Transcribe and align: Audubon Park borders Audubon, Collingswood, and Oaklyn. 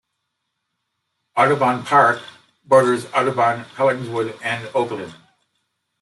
Audubon 1.37 1.85
Park 1.85 2.23
borders 2.65 3.05
Audubon, 3.13 3.65
Collingswood, 3.75 4.35
and 4.41 4.67
Oaklyn. 4.73 5.13